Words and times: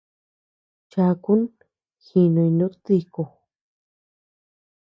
Chakun 0.91 1.39
jínuy 2.05 2.49
nútdiku. 2.57 3.23